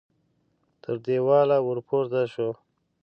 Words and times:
تر 0.81 0.95
دېواله 1.05 1.57
ور 1.67 1.79
پورته 1.87 2.21
شو. 2.33 2.49